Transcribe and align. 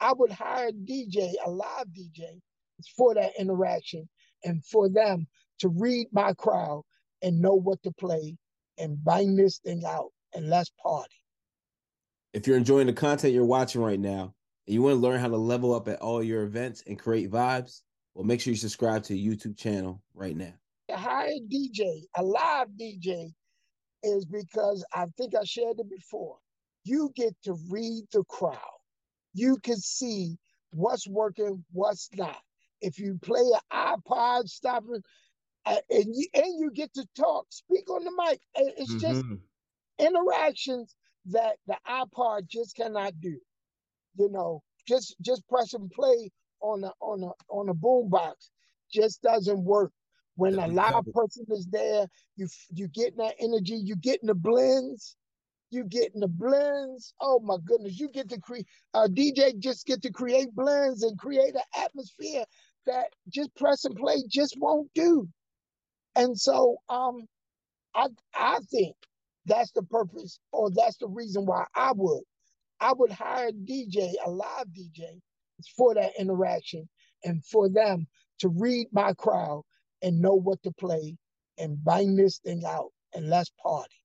I 0.00 0.12
would 0.12 0.30
hire 0.30 0.68
a 0.68 0.72
DJ, 0.72 1.32
a 1.44 1.50
live 1.50 1.86
DJ, 1.88 2.40
for 2.96 3.14
that 3.14 3.32
interaction 3.38 4.08
and 4.44 4.64
for 4.64 4.88
them 4.88 5.26
to 5.60 5.68
read 5.68 6.08
my 6.12 6.32
crowd 6.34 6.82
and 7.22 7.40
know 7.40 7.54
what 7.54 7.82
to 7.82 7.90
play 7.92 8.36
and 8.78 9.02
bang 9.02 9.36
this 9.36 9.58
thing 9.58 9.82
out 9.86 10.10
and 10.34 10.48
let's 10.50 10.70
party. 10.82 11.16
If 12.34 12.46
you're 12.46 12.58
enjoying 12.58 12.86
the 12.86 12.92
content 12.92 13.32
you're 13.32 13.46
watching 13.46 13.80
right 13.80 13.98
now 13.98 14.34
and 14.66 14.74
you 14.74 14.82
want 14.82 14.94
to 14.94 15.00
learn 15.00 15.20
how 15.20 15.28
to 15.28 15.36
level 15.36 15.74
up 15.74 15.88
at 15.88 16.00
all 16.00 16.22
your 16.22 16.42
events 16.42 16.82
and 16.86 16.98
create 16.98 17.30
vibes, 17.30 17.80
well, 18.14 18.24
make 18.24 18.40
sure 18.40 18.50
you 18.50 18.58
subscribe 18.58 19.02
to 19.04 19.14
the 19.14 19.26
YouTube 19.26 19.56
channel 19.56 20.02
right 20.14 20.36
now. 20.36 20.52
A 20.90 20.96
hire 20.96 21.30
DJ, 21.50 22.02
a 22.16 22.22
live 22.22 22.68
DJ, 22.78 23.32
is 24.02 24.24
because 24.26 24.84
I 24.94 25.06
think 25.16 25.34
I 25.34 25.44
shared 25.44 25.80
it 25.80 25.90
before. 25.90 26.36
You 26.84 27.10
get 27.16 27.34
to 27.44 27.56
read 27.70 28.04
the 28.12 28.22
crowd. 28.24 28.75
You 29.36 29.58
can 29.62 29.76
see 29.76 30.38
what's 30.70 31.06
working, 31.06 31.62
what's 31.72 32.08
not. 32.16 32.40
If 32.80 32.98
you 32.98 33.18
play 33.22 33.40
an 33.40 33.60
iPod 34.00 34.48
stopping, 34.48 35.02
uh, 35.66 35.76
and 35.90 36.06
you 36.14 36.26
and 36.32 36.58
you 36.58 36.70
get 36.70 36.94
to 36.94 37.06
talk, 37.16 37.46
speak 37.50 37.90
on 37.90 38.04
the 38.04 38.12
mic. 38.16 38.40
It's 38.54 38.94
mm-hmm. 38.94 38.98
just 38.98 39.24
interactions 39.98 40.94
that 41.26 41.56
the 41.66 41.76
iPod 41.86 42.48
just 42.48 42.76
cannot 42.76 43.12
do. 43.20 43.36
You 44.18 44.30
know, 44.30 44.62
just 44.88 45.16
just 45.20 45.46
press 45.48 45.74
and 45.74 45.90
play 45.90 46.30
on 46.60 46.84
a 46.84 46.92
on 47.00 47.22
a 47.22 47.32
on 47.52 47.68
a 47.68 47.74
boombox 47.74 48.34
just 48.90 49.20
doesn't 49.22 49.62
work. 49.62 49.92
When 50.36 50.58
a 50.58 50.66
live 50.66 51.04
person 51.14 51.46
is 51.50 51.66
there, 51.70 52.06
you 52.36 52.48
you 52.70 52.88
getting 52.88 53.18
that 53.18 53.36
energy, 53.38 53.76
you 53.76 53.96
getting 53.96 54.28
the 54.28 54.34
blends, 54.34 55.16
you 55.70 55.84
getting 55.84 56.20
the 56.20 56.28
blends. 56.28 57.14
Oh 57.20 57.40
my 57.40 57.56
goodness, 57.64 57.98
you 57.98 58.08
get 58.08 58.28
to 58.30 58.40
create. 58.40 58.66
Uh, 58.94 59.08
DJ 59.08 59.58
just 59.58 59.86
get 59.86 60.02
to 60.02 60.12
create 60.12 60.54
blends 60.54 61.02
and 61.02 61.18
create 61.18 61.54
an 61.54 61.82
atmosphere 61.84 62.44
that 62.86 63.06
just 63.28 63.54
press 63.56 63.84
and 63.84 63.96
play 63.96 64.16
just 64.28 64.56
won't 64.58 64.90
do. 64.94 65.28
And 66.14 66.38
so 66.38 66.76
um, 66.88 67.26
I 67.94 68.08
I 68.34 68.58
think 68.70 68.96
that's 69.46 69.72
the 69.72 69.82
purpose, 69.82 70.38
or 70.52 70.70
that's 70.70 70.98
the 70.98 71.08
reason 71.08 71.46
why 71.46 71.64
I 71.74 71.92
would. 71.94 72.22
I 72.80 72.92
would 72.92 73.10
hire 73.10 73.48
a 73.48 73.52
DJ, 73.52 74.12
a 74.24 74.30
live 74.30 74.66
DJ, 74.68 75.20
for 75.76 75.94
that 75.94 76.12
interaction 76.18 76.88
and 77.24 77.44
for 77.44 77.68
them 77.68 78.06
to 78.40 78.48
read 78.48 78.88
my 78.92 79.12
crowd 79.14 79.62
and 80.02 80.20
know 80.20 80.34
what 80.34 80.62
to 80.62 80.70
play 80.72 81.16
and 81.58 81.82
bang 81.84 82.16
this 82.16 82.38
thing 82.38 82.62
out 82.66 82.90
and 83.14 83.30
let's 83.30 83.50
party. 83.62 83.96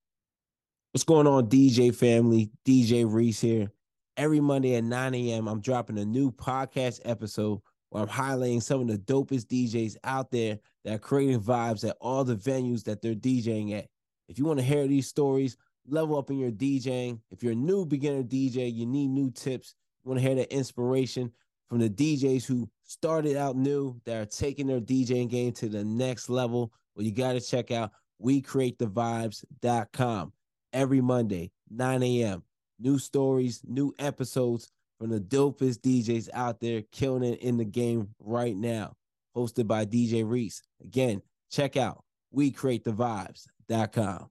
What's 0.92 1.04
going 1.04 1.26
on, 1.26 1.46
DJ 1.46 1.94
family? 1.94 2.50
DJ 2.66 3.10
Reese 3.10 3.40
here. 3.40 3.72
Every 4.18 4.40
Monday 4.40 4.74
at 4.74 4.84
9 4.84 5.14
a.m., 5.14 5.48
I'm 5.48 5.62
dropping 5.62 5.96
a 5.96 6.04
new 6.04 6.30
podcast 6.30 7.00
episode 7.06 7.62
where 7.88 8.02
I'm 8.02 8.10
highlighting 8.10 8.62
some 8.62 8.82
of 8.82 8.88
the 8.88 8.98
dopest 8.98 9.46
DJs 9.46 9.96
out 10.04 10.30
there 10.30 10.58
that 10.84 10.92
are 10.92 10.98
creating 10.98 11.40
vibes 11.40 11.88
at 11.88 11.96
all 11.98 12.24
the 12.24 12.36
venues 12.36 12.84
that 12.84 13.00
they're 13.00 13.14
DJing 13.14 13.72
at. 13.72 13.86
If 14.28 14.38
you 14.38 14.44
want 14.44 14.58
to 14.58 14.64
hear 14.66 14.86
these 14.86 15.08
stories, 15.08 15.56
level 15.86 16.18
up 16.18 16.28
in 16.28 16.38
your 16.38 16.50
DJing. 16.50 17.20
If 17.30 17.42
you're 17.42 17.52
a 17.52 17.56
new 17.56 17.86
beginner 17.86 18.22
DJ, 18.22 18.70
you 18.70 18.84
need 18.84 19.08
new 19.08 19.30
tips. 19.30 19.74
You 20.04 20.10
want 20.10 20.20
to 20.20 20.26
hear 20.26 20.34
the 20.34 20.54
inspiration 20.54 21.32
from 21.70 21.78
the 21.78 21.88
DJs 21.88 22.44
who 22.44 22.68
started 22.82 23.38
out 23.38 23.56
new 23.56 23.98
that 24.04 24.20
are 24.20 24.26
taking 24.26 24.66
their 24.66 24.82
DJing 24.82 25.30
game 25.30 25.52
to 25.52 25.70
the 25.70 25.84
next 25.84 26.28
level. 26.28 26.70
Well, 26.94 27.06
you 27.06 27.12
got 27.12 27.32
to 27.32 27.40
check 27.40 27.70
out 27.70 27.92
WeCreateTheVibes.com 28.22 30.32
every 30.72 31.00
Monday, 31.00 31.50
9 31.70 32.02
a.m. 32.02 32.42
New 32.78 32.98
stories, 32.98 33.60
new 33.64 33.94
episodes 33.98 34.70
from 34.98 35.10
the 35.10 35.20
dopest 35.20 35.80
DJs 35.80 36.28
out 36.32 36.60
there 36.60 36.82
killing 36.92 37.24
it 37.24 37.40
in 37.40 37.56
the 37.56 37.64
game 37.64 38.08
right 38.20 38.56
now. 38.56 38.94
Hosted 39.36 39.66
by 39.66 39.84
DJ 39.84 40.28
Reese. 40.28 40.62
Again, 40.82 41.22
check 41.50 41.76
out 41.76 42.04
WeCreateTheVibes.com. 42.36 44.28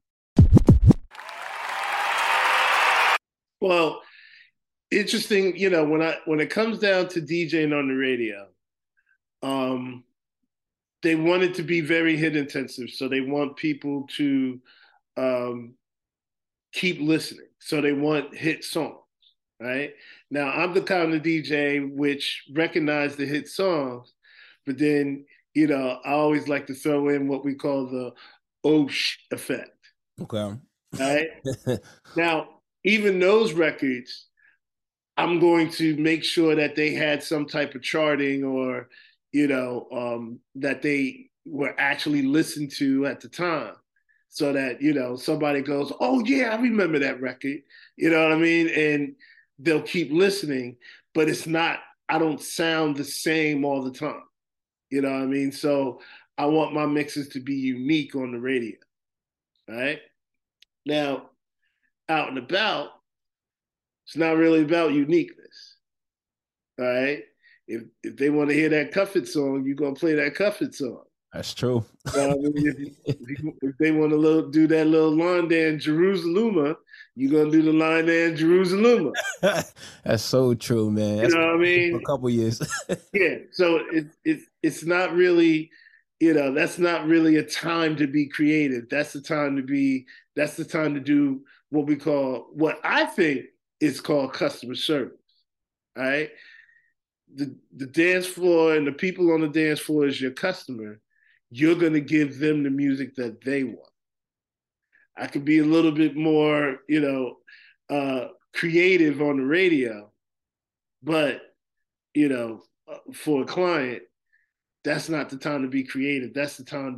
Well, 3.60 4.02
interesting, 4.90 5.56
you 5.56 5.70
know, 5.70 5.84
when 5.84 6.02
I 6.02 6.18
when 6.26 6.40
it 6.40 6.50
comes 6.50 6.80
down 6.80 7.08
to 7.10 7.22
DJing 7.22 7.78
on 7.78 7.88
the 7.88 7.94
radio, 7.96 8.48
um, 9.44 10.04
they 11.04 11.16
want 11.16 11.44
it 11.44 11.56
to 11.56 11.64
be 11.64 11.82
very 11.82 12.18
hit 12.18 12.36
intensive. 12.36 12.90
So 12.90 13.08
they 13.08 13.22
want 13.22 13.56
people 13.56 14.08
to 14.18 14.60
um, 15.18 15.76
keep 16.74 17.00
listening. 17.00 17.48
So 17.60 17.82
they 17.82 17.94
want 17.94 18.36
hit 18.36 18.64
songs 18.64 19.02
right? 19.62 19.94
Now 20.30 20.50
I'm 20.50 20.74
the 20.74 20.82
kind 20.82 21.14
of 21.14 21.22
DJ 21.22 21.96
which 21.96 22.44
recognize 22.54 23.16
the 23.16 23.26
hit 23.26 23.48
songs, 23.48 24.14
but 24.66 24.78
then 24.78 25.26
you 25.54 25.68
know 25.68 26.00
I 26.04 26.12
always 26.12 26.48
like 26.48 26.68
to 26.68 26.74
throw 26.74 27.10
in 27.10 27.28
what 27.28 27.46
we 27.46 27.54
call 27.54 27.86
the 27.86 28.12
Osh 28.64 29.20
effect. 29.32 29.78
Okay. 30.22 30.56
Right. 31.00 31.30
now, 32.16 32.50
even 32.84 33.20
those 33.20 33.54
records, 33.54 34.28
I'm 35.18 35.40
going 35.40 35.70
to 35.72 35.96
make 35.98 36.24
sure 36.24 36.56
that 36.56 36.76
they 36.76 36.94
had 36.94 37.24
some 37.24 37.46
type 37.46 37.76
of 37.76 37.82
charting 37.82 38.44
or, 38.44 38.90
you 39.32 39.48
know, 39.48 39.88
um, 39.92 40.40
that 40.56 40.82
they 40.82 41.30
were 41.46 41.74
actually 41.78 42.22
listened 42.24 42.72
to 42.72 43.06
at 43.06 43.22
the 43.22 43.30
time 43.30 43.74
so 44.34 44.54
that 44.54 44.82
you 44.82 44.94
know 44.94 45.16
somebody 45.16 45.62
goes 45.62 45.92
oh 46.00 46.24
yeah 46.26 46.56
i 46.56 46.56
remember 46.56 46.98
that 46.98 47.22
record 47.22 47.60
you 47.98 48.10
know 48.10 48.24
what 48.24 48.32
i 48.32 48.38
mean 48.38 48.68
and 48.70 49.14
they'll 49.62 49.82
keep 49.82 50.12
listening, 50.12 50.78
but 51.14 51.30
it's 51.30 51.48
not, 51.48 51.80
I 52.10 52.20
don't 52.20 52.42
sound 52.42 52.98
the 52.98 53.06
same 53.06 53.64
all 53.64 53.84
the 53.84 53.92
time. 53.92 54.24
You 54.90 55.02
know 55.02 55.12
what 55.12 55.22
I 55.22 55.26
mean? 55.26 55.52
So 55.52 56.02
I 56.38 56.46
want 56.46 56.74
my 56.74 56.86
mixes 56.86 57.30
to 57.30 57.40
be 57.40 57.56
unique 57.56 58.16
on 58.16 58.32
the 58.32 58.40
radio. 58.40 58.78
Right? 59.68 60.00
Now, 60.86 61.30
out 62.10 62.30
and 62.30 62.38
about, 62.38 62.90
it's 64.06 64.18
not 64.18 64.36
really 64.36 64.64
about 64.64 64.92
uniqueness. 64.92 65.78
All 66.80 66.86
right. 66.86 67.24
If 67.68 67.84
if 68.04 68.18
they 68.18 68.30
want 68.30 68.50
to 68.50 68.56
hear 68.56 68.70
that 68.70 68.92
Cupid 68.92 69.28
song, 69.28 69.64
you're 69.66 69.76
gonna 69.76 69.94
play 69.94 70.16
that 70.16 70.36
Cupid 70.36 70.76
song. 70.76 71.04
That's 71.34 71.54
true. 71.54 71.86
I 72.14 72.28
mean, 72.28 72.54
if, 72.56 72.98
if, 73.06 73.56
if, 73.62 73.78
they 73.78 73.92
want 73.92 74.12
to 74.12 74.52
do 74.52 74.68
that 74.68 74.88
little 74.88 75.16
line 75.16 75.48
dance, 75.48 75.86
Jerusalem, 75.86 76.76
you're 77.16 77.32
gonna 77.32 77.52
do 77.52 77.62
the 77.62 77.72
line 77.72 78.08
dance, 78.08 78.40
Jerusalem. 78.40 79.14
That's 79.42 80.24
so 80.24 80.54
true, 80.54 80.92
man. 80.92 81.18
That's 81.18 81.34
you 81.34 81.40
know 81.40 81.48
what 81.48 81.56
I 81.56 81.60
mean? 81.60 81.96
a 81.96 82.02
couple 82.02 82.30
years. 82.30 82.62
yeah. 83.14 83.36
So 83.52 83.78
it, 83.92 84.08
it 84.26 84.40
it's 84.62 84.84
not 84.84 85.14
really, 85.14 85.72
you 86.20 86.34
know, 86.34 86.54
that's 86.54 86.78
not 86.78 87.08
really 87.08 87.38
a 87.38 87.44
time 87.44 87.96
to 87.98 88.08
be 88.08 88.28
creative. 88.28 88.90
That's 88.90 89.14
the 89.14 89.22
time 89.22 89.56
to 89.56 89.64
be. 89.64 90.06
That's 90.36 90.58
the 90.58 90.66
time 90.66 90.94
to 90.96 91.00
do 91.00 91.42
what 91.70 91.86
we 91.86 91.96
call 91.96 92.50
what 92.54 92.78
I 92.84 93.06
think 93.06 93.46
is 93.80 94.02
called 94.02 94.34
customer 94.34 94.76
service. 94.76 95.18
All 95.98 96.04
right. 96.04 96.30
The 97.36 97.56
the 97.74 97.88
dance 97.88 98.26
floor 98.26 98.76
and 98.76 98.86
the 98.86 98.92
people 98.92 99.32
on 99.32 99.40
the 99.40 99.48
dance 99.48 99.80
floor 99.80 100.08
is 100.08 100.20
your 100.20 100.32
customer 100.32 101.00
you're 101.52 101.76
going 101.76 101.94
to 101.94 102.02
give 102.02 102.40
them 102.40 102.64
the 102.64 102.70
music 102.70 103.16
that 103.16 103.44
they 103.44 103.64
want. 103.66 103.92
I 105.18 105.28
could 105.28 105.44
be 105.44 105.60
a 105.60 105.66
little 105.66 105.92
bit 105.92 106.16
more, 106.16 106.78
you 106.88 107.02
know, 107.02 107.38
uh, 107.90 108.30
creative 108.54 109.22
on 109.22 109.38
the 109.38 109.44
radio, 109.44 110.10
but 111.04 111.42
you 112.14 112.30
know, 112.30 112.62
uh, 112.92 112.98
for 113.14 113.44
a 113.44 113.46
client, 113.46 114.04
that's 114.84 115.10
not 115.10 115.30
the 115.30 115.38
time 115.38 115.62
to 115.62 115.68
be 115.68 115.84
creative. 115.84 116.34
That's 116.34 116.58
the 116.58 116.64
time 116.64 116.98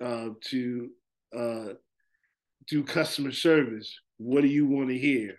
to 0.00 0.06
uh, 0.06 0.28
to 0.44 0.90
uh, 1.36 1.72
do 2.68 2.84
customer 2.84 3.32
service. 3.32 3.98
What 4.18 4.42
do 4.42 4.48
you 4.48 4.66
want 4.66 4.90
to 4.90 4.98
hear? 4.98 5.36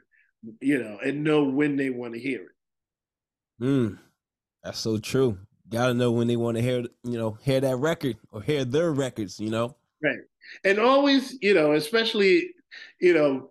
You 0.59 0.83
know, 0.83 0.97
and 1.03 1.23
know 1.23 1.43
when 1.43 1.75
they 1.75 1.91
want 1.91 2.13
to 2.13 2.19
hear 2.19 2.41
it. 2.41 3.63
Mm, 3.63 3.99
that's 4.63 4.79
so 4.79 4.97
true 4.97 5.37
gotta 5.69 5.93
know 5.93 6.11
when 6.11 6.27
they 6.27 6.35
want 6.37 6.57
to 6.57 6.63
hear 6.63 6.83
you 7.03 7.17
know 7.17 7.37
hear 7.41 7.59
that 7.61 7.77
record 7.77 8.17
or 8.31 8.41
hear 8.41 8.65
their 8.65 8.91
records 8.93 9.39
you 9.39 9.49
know 9.49 9.75
right 10.03 10.19
and 10.63 10.79
always 10.79 11.37
you 11.41 11.53
know 11.53 11.73
especially 11.73 12.51
you 13.01 13.13
know 13.13 13.49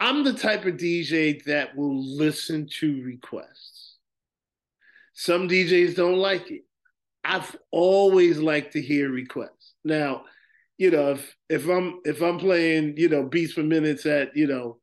i'm 0.00 0.24
the 0.24 0.32
type 0.32 0.64
of 0.66 0.74
dj 0.74 1.42
that 1.44 1.76
will 1.76 2.02
listen 2.16 2.68
to 2.68 3.02
requests 3.04 3.96
Some 5.14 5.48
DJs 5.48 5.96
don't 5.96 6.18
like 6.18 6.50
it. 6.50 6.64
I've 7.24 7.56
always 7.70 8.38
liked 8.38 8.72
to 8.74 8.82
hear 8.82 9.10
requests. 9.10 9.74
Now, 9.84 10.24
you 10.78 10.90
know, 10.90 11.12
if 11.12 11.36
if 11.48 11.68
I'm 11.68 12.00
if 12.04 12.22
I'm 12.22 12.38
playing, 12.38 12.96
you 12.98 13.08
know, 13.08 13.24
beats 13.24 13.54
per 13.54 13.62
minutes 13.62 14.06
at, 14.06 14.36
you 14.36 14.46
know, 14.46 14.78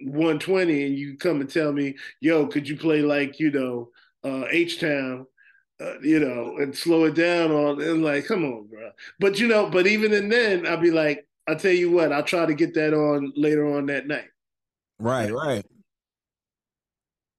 120 0.00 0.84
and 0.86 0.98
you 0.98 1.16
come 1.16 1.40
and 1.40 1.50
tell 1.50 1.72
me, 1.72 1.96
yo, 2.20 2.46
could 2.46 2.68
you 2.68 2.76
play 2.76 3.02
like, 3.02 3.38
you 3.40 3.50
know, 3.50 3.90
uh 4.28 4.46
H 4.50 4.80
Town, 4.80 5.26
uh, 5.80 5.98
you 6.00 6.20
know, 6.20 6.56
and 6.58 6.76
slow 6.76 7.04
it 7.04 7.14
down 7.14 7.50
on 7.50 7.80
and 7.80 8.02
like, 8.02 8.26
come 8.26 8.44
on, 8.44 8.66
bro. 8.66 8.90
But 9.18 9.38
you 9.38 9.48
know, 9.48 9.68
but 9.68 9.86
even 9.86 10.12
in 10.12 10.28
then, 10.28 10.66
I'll 10.66 10.76
be 10.76 10.90
like, 10.90 11.26
I'll 11.46 11.56
tell 11.56 11.72
you 11.72 11.90
what, 11.90 12.12
I'll 12.12 12.22
try 12.22 12.46
to 12.46 12.54
get 12.54 12.74
that 12.74 12.94
on 12.94 13.32
later 13.36 13.76
on 13.76 13.86
that 13.86 14.06
night. 14.06 14.28
Right, 14.98 15.32
right. 15.32 15.64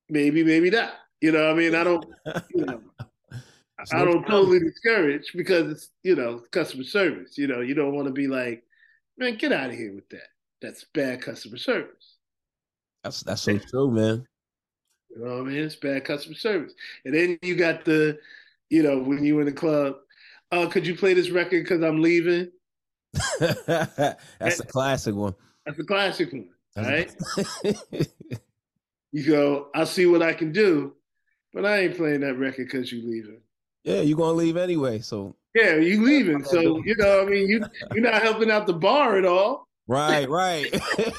Maybe, 0.09 0.44
maybe 0.44 0.69
not. 0.69 0.94
You 1.21 1.31
know, 1.31 1.51
I 1.51 1.53
mean, 1.53 1.75
I 1.75 1.83
don't, 1.83 2.06
you 2.56 2.65
know, 2.65 2.81
I 3.92 4.06
don't 4.06 4.25
totally 4.25 4.59
discourage 4.59 5.31
because 5.35 5.71
it's, 5.71 5.89
you 6.03 6.15
know, 6.15 6.42
customer 6.51 6.83
service. 6.83 7.38
You 7.38 7.47
know, 7.47 7.62
you 7.62 7.74
don't 7.74 7.94
want 7.94 8.07
to 8.07 8.13
be 8.13 8.27
like, 8.27 8.63
man, 9.18 9.35
get 9.35 9.51
out 9.51 9.69
of 9.69 9.75
here 9.75 9.94
with 9.94 10.09
that. 10.09 10.27
That's 10.62 10.85
bad 10.94 11.21
customer 11.21 11.57
service. 11.57 12.18
That's 13.03 13.21
that's 13.21 13.44
so 13.44 13.57
true, 13.57 13.92
man. 13.92 14.25
You 15.09 15.25
know 15.25 15.38
what 15.38 15.41
I 15.41 15.44
mean? 15.44 15.57
It's 15.57 15.75
bad 15.75 16.06
customer 16.06 16.35
service. 16.35 16.73
And 17.06 17.13
then 17.13 17.39
you 17.41 17.56
got 17.56 17.85
the, 17.85 18.19
you 18.69 18.83
know, 18.83 19.00
when 19.00 19.23
you 19.23 19.35
were 19.35 19.41
in 19.41 19.47
the 19.47 19.53
club, 19.53 19.95
uh, 20.51 20.67
could 20.67 20.85
you 20.85 20.95
play 20.95 21.13
this 21.13 21.29
record 21.29 21.63
because 21.63 21.83
I'm 21.83 22.01
leaving? 22.01 22.51
that's 23.39 24.59
a 24.59 24.65
classic 24.67 25.15
one. 25.15 25.35
That's 25.65 25.79
a 25.79 25.83
classic 25.83 26.31
one. 26.31 26.50
Right? 26.75 27.11
you 29.11 29.23
go, 29.25 29.67
I'll 29.73 29.85
see 29.85 30.06
what 30.06 30.21
I 30.21 30.33
can 30.33 30.51
do, 30.51 30.94
but 31.53 31.65
I 31.65 31.79
ain't 31.79 31.97
playing 31.97 32.21
that 32.21 32.35
record 32.35 32.67
because 32.67 32.91
you 32.91 33.01
leaving. 33.01 33.41
Yeah, 33.83 34.01
you're 34.01 34.17
gonna 34.17 34.33
leave 34.33 34.57
anyway. 34.57 35.00
So 35.00 35.35
yeah, 35.56 35.75
you 35.75 36.03
leaving. 36.03 36.44
So 36.44 36.61
you 36.85 36.95
know, 36.97 37.21
I 37.21 37.25
mean, 37.25 37.50
you 37.50 37.63
you're 37.94 38.03
not 38.03 38.21
helping 38.21 38.51
out 38.51 38.67
the 38.67 38.73
bar 38.73 39.17
at 39.17 39.25
all. 39.25 39.67
Right, 39.88 40.29
right. 40.29 40.71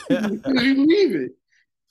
you 0.08 0.86
leaving. 0.86 1.30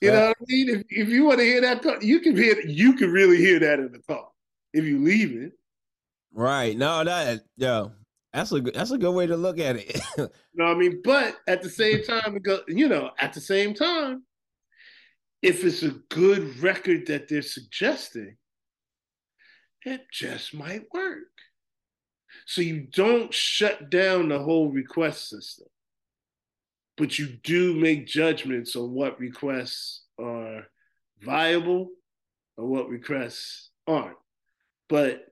You 0.00 0.12
know 0.12 0.28
what 0.28 0.36
I 0.40 0.44
mean? 0.48 0.68
If 0.70 0.82
if 0.88 1.08
you 1.08 1.24
want 1.24 1.40
to 1.40 1.44
hear 1.44 1.60
that, 1.60 2.02
you 2.02 2.20
can 2.20 2.36
hear 2.36 2.58
you 2.60 2.94
can 2.94 3.10
really 3.10 3.36
hear 3.36 3.58
that 3.58 3.78
in 3.78 3.92
the 3.92 3.98
car 4.00 4.28
if 4.72 4.84
you 4.84 5.02
leave 5.02 5.36
it. 5.36 5.52
Right. 6.32 6.76
No, 6.76 7.04
that 7.04 7.42
yo, 7.56 7.92
that's 8.32 8.52
a 8.52 8.60
that's 8.60 8.92
a 8.92 8.98
good 8.98 9.12
way 9.12 9.26
to 9.26 9.36
look 9.36 9.58
at 9.58 9.76
it. 9.76 10.00
you 10.16 10.28
know 10.54 10.66
what 10.66 10.76
I 10.76 10.78
mean? 10.78 11.00
But 11.02 11.36
at 11.46 11.62
the 11.62 11.68
same 11.68 12.02
time, 12.04 12.38
you 12.68 12.88
know, 12.88 13.10
at 13.18 13.32
the 13.32 13.40
same 13.40 13.74
time, 13.74 14.24
if 15.42 15.64
it's 15.64 15.82
a 15.82 15.96
good 16.08 16.58
record 16.60 17.06
that 17.06 17.28
they're 17.28 17.42
suggesting, 17.42 18.36
it 19.84 20.02
just 20.12 20.54
might 20.54 20.84
work. 20.92 21.28
So 22.46 22.62
you 22.62 22.86
don't 22.92 23.32
shut 23.32 23.90
down 23.90 24.28
the 24.28 24.38
whole 24.38 24.70
request 24.70 25.28
system, 25.28 25.66
but 27.00 27.18
you 27.18 27.28
do 27.42 27.74
make 27.74 28.06
judgments 28.06 28.76
on 28.76 28.92
what 28.92 29.18
requests 29.18 30.02
are 30.20 30.66
viable 31.22 31.88
or 32.58 32.66
what 32.66 32.90
requests 32.90 33.70
aren't. 33.86 34.18
But 34.86 35.24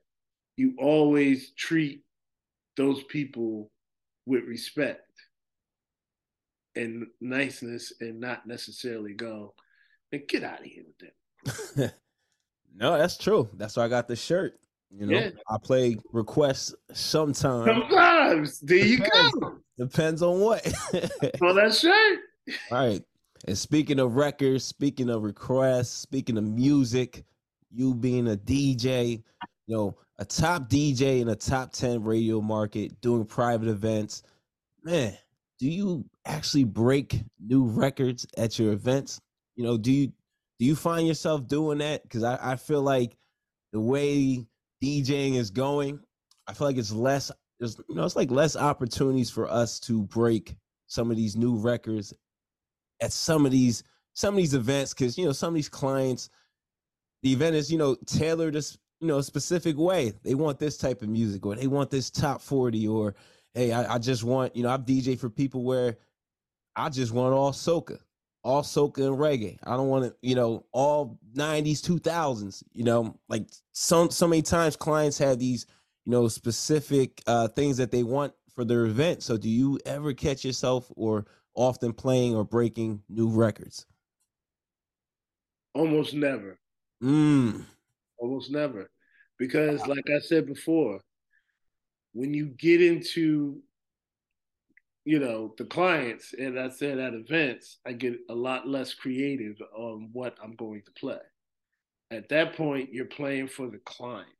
you 0.56 0.76
always 0.78 1.50
treat 1.50 2.04
those 2.78 3.02
people 3.02 3.70
with 4.24 4.44
respect 4.44 5.12
and 6.74 7.06
niceness 7.20 7.92
and 8.00 8.18
not 8.18 8.46
necessarily 8.46 9.12
go 9.12 9.52
and 10.10 10.26
get 10.26 10.44
out 10.44 10.60
of 10.60 10.64
here 10.64 10.84
with 10.86 11.12
that. 11.76 11.94
no, 12.74 12.96
that's 12.96 13.18
true. 13.18 13.46
That's 13.52 13.76
why 13.76 13.84
I 13.84 13.88
got 13.88 14.08
the 14.08 14.16
shirt. 14.16 14.54
You 14.90 15.04
know, 15.06 15.18
yeah. 15.18 15.30
I 15.50 15.58
play 15.62 15.98
requests 16.14 16.74
sometimes. 16.94 17.66
Sometimes. 17.66 18.60
There 18.60 18.78
you 18.78 19.00
go. 19.00 19.58
Depends 19.78 20.22
on 20.22 20.40
what. 20.40 20.66
well, 21.40 21.54
that's 21.54 21.80
shirt. 21.80 22.18
All 22.70 22.78
right. 22.78 23.02
And 23.46 23.56
speaking 23.56 24.00
of 24.00 24.16
records, 24.16 24.64
speaking 24.64 25.08
of 25.08 25.22
requests, 25.22 25.90
speaking 25.90 26.36
of 26.36 26.44
music, 26.44 27.24
you 27.70 27.94
being 27.94 28.28
a 28.28 28.36
DJ, 28.36 29.22
you 29.66 29.76
know, 29.76 29.96
a 30.18 30.24
top 30.24 30.68
DJ 30.68 31.20
in 31.20 31.28
a 31.28 31.36
top 31.36 31.72
10 31.72 32.02
radio 32.02 32.40
market 32.40 33.00
doing 33.00 33.24
private 33.24 33.68
events. 33.68 34.22
Man, 34.82 35.16
do 35.58 35.68
you 35.68 36.04
actually 36.24 36.64
break 36.64 37.22
new 37.38 37.64
records 37.64 38.26
at 38.36 38.58
your 38.58 38.72
events? 38.72 39.20
You 39.54 39.64
know, 39.64 39.76
do 39.76 39.92
you 39.92 40.12
do 40.58 40.64
you 40.64 40.74
find 40.74 41.06
yourself 41.06 41.46
doing 41.46 41.78
that? 41.78 42.02
Because 42.02 42.24
I, 42.24 42.38
I 42.42 42.56
feel 42.56 42.82
like 42.82 43.16
the 43.72 43.80
way 43.80 44.44
DJing 44.82 45.34
is 45.34 45.50
going, 45.50 46.00
I 46.48 46.52
feel 46.52 46.66
like 46.66 46.78
it's 46.78 46.92
less 46.92 47.30
there's 47.58 47.78
you 47.88 47.94
know, 47.94 48.04
it's 48.04 48.16
like 48.16 48.30
less 48.30 48.56
opportunities 48.56 49.30
for 49.30 49.50
us 49.50 49.80
to 49.80 50.02
break 50.02 50.56
some 50.86 51.10
of 51.10 51.16
these 51.16 51.36
new 51.36 51.56
records 51.56 52.14
at 53.02 53.12
some 53.12 53.46
of 53.46 53.52
these 53.52 53.82
some 54.14 54.34
of 54.34 54.38
these 54.38 54.54
events 54.54 54.94
because 54.94 55.16
you 55.16 55.24
know 55.24 55.32
some 55.32 55.48
of 55.48 55.54
these 55.54 55.68
clients 55.68 56.30
the 57.22 57.32
event 57.32 57.54
is 57.54 57.70
you 57.70 57.78
know 57.78 57.96
tailored 58.06 58.56
you 59.00 59.06
know, 59.06 59.18
a 59.18 59.22
specific 59.22 59.76
way. 59.76 60.12
They 60.24 60.34
want 60.34 60.58
this 60.58 60.76
type 60.76 61.02
of 61.02 61.08
music 61.08 61.46
or 61.46 61.54
they 61.54 61.66
want 61.66 61.90
this 61.90 62.10
top 62.10 62.40
40 62.40 62.88
or 62.88 63.14
hey, 63.54 63.72
I, 63.72 63.94
I 63.94 63.98
just 63.98 64.24
want, 64.24 64.54
you 64.56 64.62
know, 64.62 64.70
I've 64.70 64.84
DJ 64.84 65.18
for 65.18 65.30
people 65.30 65.62
where 65.62 65.96
I 66.76 66.88
just 66.88 67.12
want 67.12 67.34
all 67.34 67.52
soca, 67.52 67.98
all 68.42 68.62
soca 68.62 68.98
and 68.98 69.16
reggae. 69.16 69.58
I 69.64 69.76
don't 69.76 69.88
want 69.88 70.04
to, 70.04 70.14
you 70.20 70.34
know, 70.34 70.64
all 70.72 71.18
90s, 71.34 71.80
2000s, 71.80 72.62
you 72.72 72.84
know, 72.84 73.16
like 73.28 73.46
some 73.72 74.10
so 74.10 74.28
many 74.28 74.42
times 74.42 74.76
clients 74.76 75.18
have 75.18 75.38
these, 75.38 75.66
you 76.08 76.12
know, 76.12 76.26
specific 76.26 77.22
uh 77.26 77.48
things 77.48 77.76
that 77.76 77.90
they 77.90 78.02
want 78.02 78.32
for 78.54 78.64
their 78.64 78.86
event. 78.86 79.22
So 79.22 79.36
do 79.36 79.46
you 79.46 79.78
ever 79.84 80.14
catch 80.14 80.42
yourself 80.42 80.90
or 80.96 81.26
often 81.54 81.92
playing 81.92 82.34
or 82.34 82.44
breaking 82.44 83.02
new 83.10 83.28
records? 83.28 83.84
Almost 85.74 86.14
never. 86.14 86.58
Mm. 87.02 87.62
Almost 88.16 88.50
never. 88.50 88.90
Because, 89.38 89.86
like 89.86 90.08
I 90.08 90.18
said 90.20 90.46
before, 90.46 90.98
when 92.14 92.32
you 92.32 92.46
get 92.46 92.80
into, 92.80 93.60
you 95.04 95.18
know, 95.18 95.54
the 95.58 95.66
clients, 95.66 96.32
and 96.32 96.58
I 96.58 96.70
said 96.70 96.98
at 96.98 97.12
events, 97.12 97.80
I 97.86 97.92
get 97.92 98.18
a 98.30 98.34
lot 98.34 98.66
less 98.66 98.94
creative 98.94 99.60
on 99.76 100.08
what 100.14 100.36
I'm 100.42 100.56
going 100.56 100.82
to 100.86 100.92
play. 100.92 101.20
At 102.10 102.30
that 102.30 102.56
point, 102.56 102.94
you're 102.94 103.04
playing 103.04 103.48
for 103.48 103.68
the 103.68 103.78
client. 103.84 104.37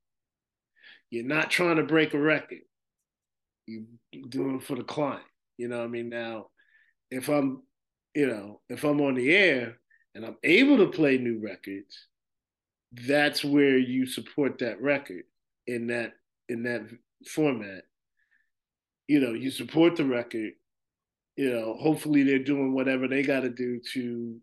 You're 1.11 1.25
not 1.25 1.51
trying 1.51 1.77
to 1.77 1.83
break 1.83 2.15
a 2.15 2.19
record. 2.19 2.61
You're 3.67 3.85
doing 4.29 4.57
it 4.57 4.63
for 4.63 4.77
the 4.77 4.85
client. 4.85 5.23
You 5.57 5.69
know 5.69 5.83
I 5.83 5.87
mean? 5.87 6.09
Now, 6.09 6.47
if 7.11 7.29
I'm, 7.29 7.63
you 8.15 8.27
know, 8.27 8.61
if 8.69 8.85
I'm 8.85 9.01
on 9.01 9.15
the 9.15 9.35
air 9.35 9.79
and 10.15 10.25
I'm 10.25 10.37
able 10.43 10.79
to 10.79 10.87
play 10.87 11.19
new 11.19 11.41
records, 11.43 12.07
that's 12.93 13.45
where 13.45 13.79
you 13.79 14.07
support 14.07 14.59
that 14.59 14.81
record 14.81 15.25
in 15.67 15.89
that 15.89 16.13
in 16.49 16.63
that 16.65 16.83
format. 17.27 17.85
You 19.07 19.21
know, 19.21 19.33
you 19.33 19.51
support 19.51 19.97
the 19.97 20.05
record. 20.05 20.53
You 21.37 21.53
know, 21.53 21.77
hopefully 21.79 22.25
they're 22.25 22.39
doing 22.39 22.75
whatever 22.75 23.07
they 23.07 23.23
got 23.23 23.41
to 23.41 23.51
do 23.51 23.81
to, 23.93 24.37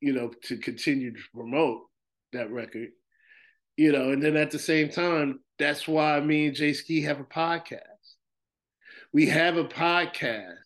you 0.00 0.12
know, 0.12 0.32
to 0.44 0.56
continue 0.56 1.12
to 1.12 1.20
promote 1.34 1.82
that 2.32 2.50
record. 2.50 2.88
You 3.80 3.92
know, 3.92 4.10
and 4.10 4.22
then 4.22 4.36
at 4.36 4.50
the 4.50 4.58
same 4.58 4.90
time, 4.90 5.40
that's 5.58 5.88
why 5.88 6.20
me 6.20 6.48
and 6.48 6.54
Jay 6.54 6.74
Ski 6.74 7.00
have 7.00 7.18
a 7.18 7.24
podcast. 7.24 7.80
We 9.10 9.24
have 9.28 9.56
a 9.56 9.64
podcast 9.64 10.58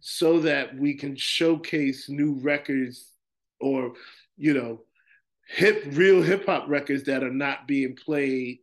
so 0.00 0.40
that 0.40 0.76
we 0.76 0.92
can 0.92 1.16
showcase 1.16 2.10
new 2.10 2.34
records 2.42 3.10
or, 3.58 3.94
you 4.36 4.52
know, 4.52 4.82
hip 5.46 5.82
real 5.92 6.20
hip 6.20 6.44
hop 6.44 6.68
records 6.68 7.04
that 7.04 7.24
are 7.24 7.32
not 7.32 7.66
being 7.66 7.96
played 7.96 8.58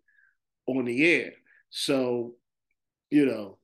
on 0.68 0.86
the 0.86 1.04
air. 1.04 1.32
So, 1.72 2.36
you 3.10 3.26
know, 3.26 3.58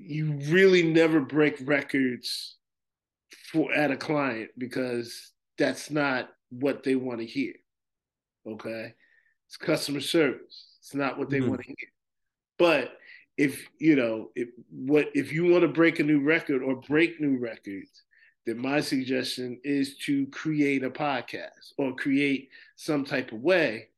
you 0.00 0.38
really 0.48 0.82
never 0.82 1.20
break 1.20 1.58
records 1.66 2.56
for 3.52 3.70
at 3.74 3.90
a 3.90 3.96
client 3.98 4.52
because 4.56 5.32
that's 5.58 5.90
not 5.90 6.30
what 6.48 6.82
they 6.82 6.96
want 6.96 7.18
to 7.20 7.26
hear. 7.26 7.52
Okay? 8.46 8.94
It's 9.46 9.56
customer 9.56 10.00
service. 10.00 10.76
It's 10.80 10.94
not 10.94 11.18
what 11.18 11.30
they 11.30 11.38
mm-hmm. 11.38 11.50
want 11.50 11.60
to 11.62 11.66
hear. 11.66 11.88
But 12.58 12.98
if 13.36 13.68
you 13.78 13.96
know, 13.96 14.30
if 14.34 14.48
what 14.70 15.10
if 15.14 15.32
you 15.32 15.46
want 15.50 15.62
to 15.62 15.68
break 15.68 15.98
a 15.98 16.04
new 16.04 16.20
record 16.20 16.62
or 16.62 16.76
break 16.76 17.20
new 17.20 17.38
records, 17.38 18.02
then 18.46 18.58
my 18.58 18.80
suggestion 18.80 19.60
is 19.64 19.96
to 19.98 20.26
create 20.28 20.84
a 20.84 20.90
podcast 20.90 21.72
or 21.76 21.94
create 21.94 22.48
some 22.76 23.04
type 23.04 23.32
of 23.32 23.40
way 23.40 23.88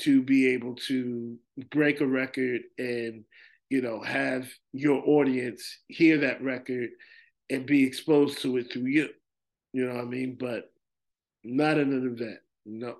to 0.00 0.22
be 0.22 0.48
able 0.48 0.74
to 0.74 1.36
break 1.70 2.00
a 2.00 2.06
record 2.06 2.62
and 2.78 3.24
you 3.70 3.80
know 3.80 4.00
have 4.00 4.48
your 4.72 5.02
audience 5.06 5.78
hear 5.88 6.18
that 6.18 6.42
record 6.42 6.90
and 7.50 7.66
be 7.66 7.84
exposed 7.84 8.40
to 8.42 8.56
it 8.56 8.72
through 8.72 8.86
you 8.86 9.08
you 9.72 9.86
know 9.86 9.94
what 9.94 10.04
i 10.04 10.06
mean 10.06 10.36
but 10.38 10.72
not 11.44 11.78
in 11.78 11.92
an 11.92 12.06
event 12.12 12.38
no 12.66 12.96